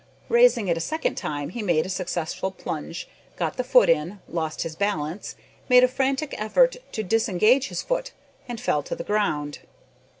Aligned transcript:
Raising 0.29 0.67
it 0.67 0.75
a 0.77 0.81
second 0.81 1.13
time, 1.13 1.49
he 1.49 1.61
made 1.61 1.85
a 1.85 1.87
successful 1.87 2.49
plunge, 2.49 3.07
got 3.35 3.57
the 3.57 3.63
foot 3.63 3.87
in, 3.87 4.19
lost 4.27 4.63
his 4.63 4.75
balance, 4.75 5.35
made 5.69 5.83
a 5.83 5.87
frantic 5.87 6.33
effort 6.39 6.75
to 6.93 7.03
disengage 7.03 7.67
his 7.67 7.83
foot, 7.83 8.11
and 8.47 8.59
fell 8.59 8.81
to 8.81 8.95
the 8.95 9.03
ground. 9.03 9.59